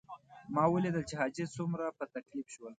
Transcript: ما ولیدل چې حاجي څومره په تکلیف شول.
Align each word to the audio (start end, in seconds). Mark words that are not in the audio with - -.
ما 0.53 0.63
ولیدل 0.73 1.03
چې 1.09 1.15
حاجي 1.19 1.45
څومره 1.57 1.85
په 1.97 2.03
تکلیف 2.15 2.47
شول. 2.55 2.69